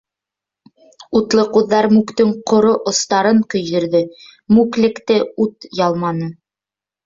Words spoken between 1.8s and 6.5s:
мүктең ҡоро остарын көйҙөрҙө, мүклекте ут ялманы.